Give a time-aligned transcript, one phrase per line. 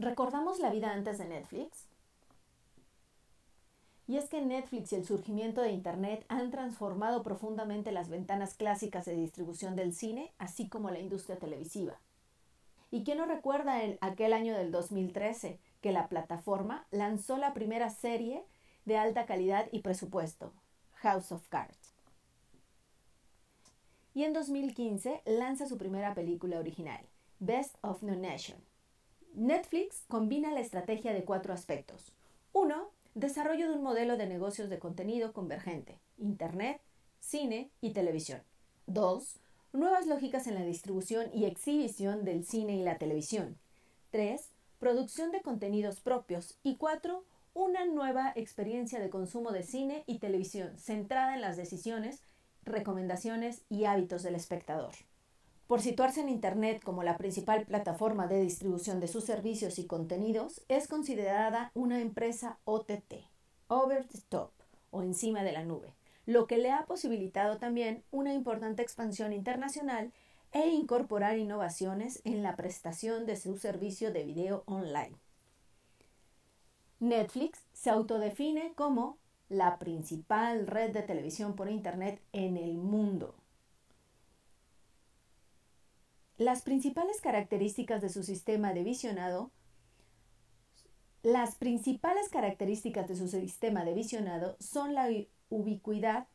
[0.00, 1.86] ¿Recordamos la vida antes de Netflix?
[4.06, 9.04] Y es que Netflix y el surgimiento de Internet han transformado profundamente las ventanas clásicas
[9.04, 12.00] de distribución del cine, así como la industria televisiva.
[12.90, 18.42] ¿Y quién no recuerda aquel año del 2013 que la plataforma lanzó la primera serie
[18.86, 20.54] de alta calidad y presupuesto,
[20.94, 21.92] House of Cards?
[24.14, 27.04] Y en 2015 lanza su primera película original,
[27.38, 28.69] Best of No Nation.
[29.34, 32.12] Netflix combina la estrategia de cuatro aspectos.
[32.52, 36.80] Uno, Desarrollo de un modelo de negocios de contenido convergente, Internet,
[37.18, 38.40] cine y televisión.
[38.86, 39.40] 2.
[39.72, 43.58] Nuevas lógicas en la distribución y exhibición del cine y la televisión.
[44.12, 44.50] 3.
[44.78, 46.56] Producción de contenidos propios.
[46.62, 47.24] Y 4.
[47.52, 52.22] Una nueva experiencia de consumo de cine y televisión centrada en las decisiones,
[52.64, 54.92] recomendaciones y hábitos del espectador.
[55.70, 60.62] Por situarse en Internet como la principal plataforma de distribución de sus servicios y contenidos,
[60.66, 63.14] es considerada una empresa OTT,
[63.68, 64.50] over the top
[64.90, 65.94] o encima de la nube,
[66.26, 70.12] lo que le ha posibilitado también una importante expansión internacional
[70.50, 75.14] e incorporar innovaciones en la prestación de su servicio de video online.
[76.98, 79.18] Netflix se autodefine como
[79.48, 83.39] la principal red de televisión por Internet en el mundo
[86.40, 89.50] las principales características de su sistema de visionado
[91.22, 95.06] las principales características de su sistema de visionado son la
[95.50, 96.28] ubicuidad.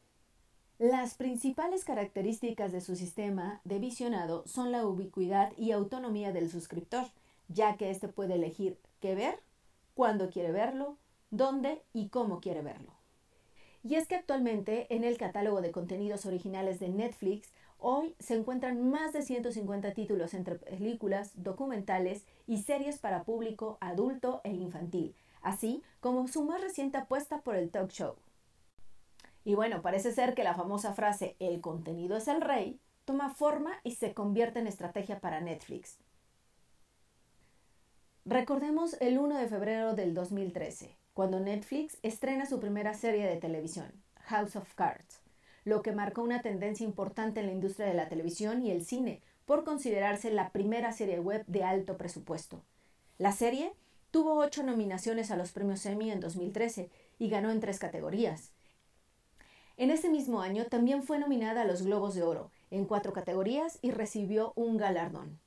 [0.77, 7.07] Las principales características de su sistema de visionado son la ubicuidad y autonomía del suscriptor,
[7.47, 9.39] ya que éste puede elegir qué ver,
[9.95, 10.99] cuándo quiere verlo,
[11.31, 12.93] dónde y cómo quiere verlo.
[13.83, 18.89] Y es que actualmente en el catálogo de contenidos originales de Netflix Hoy se encuentran
[18.89, 25.83] más de 150 títulos entre películas, documentales y series para público adulto e infantil, así
[25.99, 28.15] como su más reciente apuesta por el talk show.
[29.43, 33.71] Y bueno, parece ser que la famosa frase el contenido es el rey toma forma
[33.83, 35.99] y se convierte en estrategia para Netflix.
[38.25, 43.91] Recordemos el 1 de febrero del 2013, cuando Netflix estrena su primera serie de televisión,
[44.23, 45.24] House of Cards
[45.65, 49.21] lo que marcó una tendencia importante en la industria de la televisión y el cine,
[49.45, 52.63] por considerarse la primera serie web de alto presupuesto.
[53.17, 53.73] La serie
[54.11, 56.89] tuvo ocho nominaciones a los premios Emmy en 2013
[57.19, 58.51] y ganó en tres categorías.
[59.77, 63.79] En ese mismo año también fue nominada a los Globos de Oro en cuatro categorías
[63.81, 65.39] y recibió un galardón.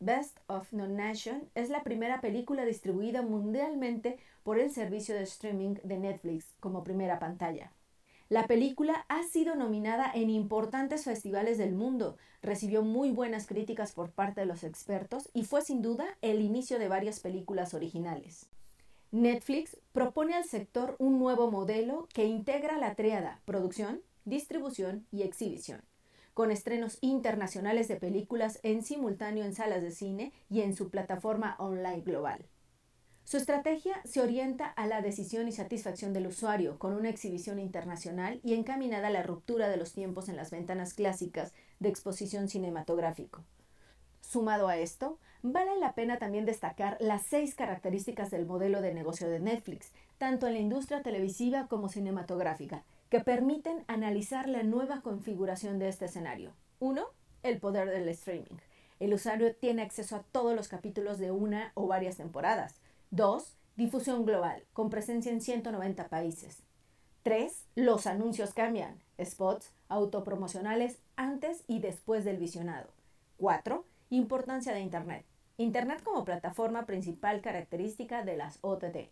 [0.00, 5.74] Best of No Nation es la primera película distribuida mundialmente por el servicio de streaming
[5.82, 7.72] de Netflix como primera pantalla.
[8.30, 14.10] La película ha sido nominada en importantes festivales del mundo, recibió muy buenas críticas por
[14.10, 18.46] parte de los expertos y fue sin duda el inicio de varias películas originales.
[19.12, 25.80] Netflix propone al sector un nuevo modelo que integra la tríada producción, distribución y exhibición,
[26.34, 31.56] con estrenos internacionales de películas en simultáneo en salas de cine y en su plataforma
[31.58, 32.44] online global.
[33.28, 38.40] Su estrategia se orienta a la decisión y satisfacción del usuario, con una exhibición internacional
[38.42, 43.44] y encaminada a la ruptura de los tiempos en las ventanas clásicas de exposición cinematográfico.
[44.22, 49.28] Sumado a esto, vale la pena también destacar las seis características del modelo de negocio
[49.28, 55.78] de Netflix, tanto en la industria televisiva como cinematográfica, que permiten analizar la nueva configuración
[55.78, 56.54] de este escenario.
[56.78, 57.04] 1.
[57.42, 58.56] El poder del streaming.
[59.00, 62.80] El usuario tiene acceso a todos los capítulos de una o varias temporadas.
[63.10, 63.56] 2.
[63.76, 66.62] Difusión global, con presencia en 190 países.
[67.22, 67.66] 3.
[67.74, 72.88] Los anuncios cambian, spots autopromocionales antes y después del visionado.
[73.38, 73.84] 4.
[74.10, 75.24] Importancia de Internet.
[75.56, 79.10] Internet como plataforma principal característica de las OTT.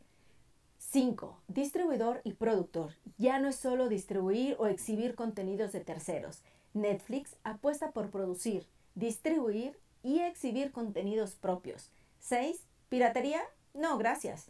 [0.78, 1.40] 5.
[1.48, 2.92] Distribuidor y productor.
[3.18, 6.42] Ya no es solo distribuir o exhibir contenidos de terceros.
[6.74, 11.90] Netflix apuesta por producir, distribuir y exhibir contenidos propios.
[12.20, 12.66] 6.
[12.88, 13.42] Piratería
[13.76, 14.46] no, gracias.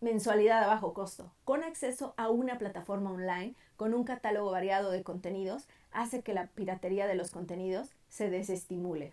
[0.00, 5.02] Mensualidad a bajo costo, con acceso a una plataforma online con un catálogo variado de
[5.02, 9.12] contenidos, hace que la piratería de los contenidos se desestimule.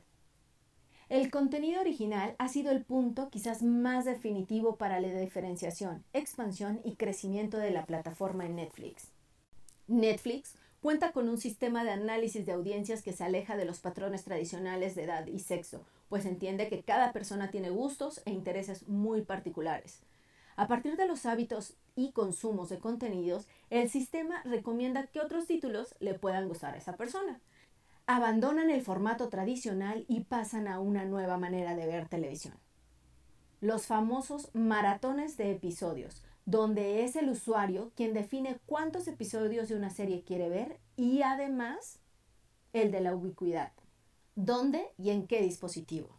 [1.08, 6.96] El contenido original ha sido el punto quizás más definitivo para la diferenciación, expansión y
[6.96, 9.10] crecimiento de la plataforma en Netflix.
[9.88, 14.24] Netflix cuenta con un sistema de análisis de audiencias que se aleja de los patrones
[14.24, 19.22] tradicionales de edad y sexo, pues entiende que cada persona tiene gustos e intereses muy
[19.22, 20.02] particulares.
[20.58, 25.96] A partir de los hábitos y consumos de contenidos, el sistema recomienda que otros títulos
[26.00, 27.42] le puedan gustar a esa persona.
[28.08, 32.56] Abandonan el formato tradicional y pasan a una nueva manera de ver televisión.
[33.62, 39.90] los famosos maratones de episodios, donde es el usuario quien define cuántos episodios de una
[39.90, 42.00] serie quiere ver y además
[42.74, 43.72] el de la ubicuidad,
[44.36, 46.10] dónde y en qué dispositivo.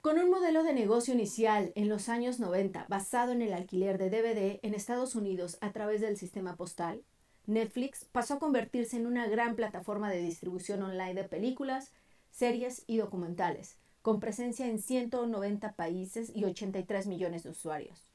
[0.00, 4.10] Con un modelo de negocio inicial en los años 90 basado en el alquiler de
[4.10, 7.02] DVD en Estados Unidos a través del sistema postal,
[7.46, 11.92] Netflix pasó a convertirse en una gran plataforma de distribución online de películas,
[12.30, 18.10] series y documentales, con presencia en 190 países y 83 millones de usuarios.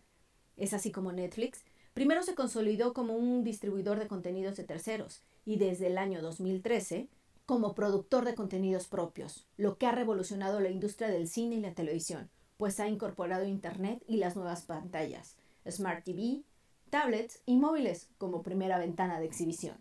[0.58, 1.64] Es así como Netflix
[1.94, 7.08] primero se consolidó como un distribuidor de contenidos de terceros y desde el año 2013
[7.46, 11.74] como productor de contenidos propios, lo que ha revolucionado la industria del cine y la
[11.74, 15.38] televisión, pues ha incorporado Internet y las nuevas pantallas,
[15.70, 16.44] Smart TV,
[16.90, 19.78] tablets y móviles como primera ventana de exhibición.